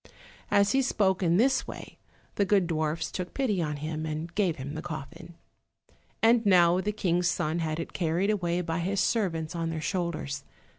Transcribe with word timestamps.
As 0.49 0.71
he 0.71 0.81
spoke 0.81 1.21
in 1.21 1.37
this 1.37 1.67
way 1.67 1.99
the 2.33 2.43
good 2.43 2.65
dwarfs 2.65 3.11
took 3.11 3.35
pity 3.35 3.61
upon 3.61 3.75
him, 3.75 4.03
and 4.03 4.33
gave 4.33 4.55
him 4.55 4.73
the 4.73 4.81
coffin. 4.81 5.35
And 6.23 6.43
now 6.43 6.81
the 6.81 6.91
King's 6.91 7.27
son 7.27 7.59
had 7.59 7.79
it 7.79 7.93
carried 7.93 8.31
away 8.31 8.61
by 8.61 8.79
his 8.79 8.99
servants 8.99 9.55
on 9.55 9.69
their 9.69 9.79
shoulders. 9.79 10.43